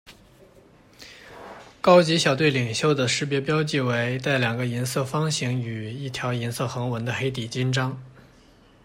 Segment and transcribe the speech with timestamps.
[1.79, 8.01] 高级小队领袖的识别标记为带两个银色方形与一条银色横纹的黑底襟章。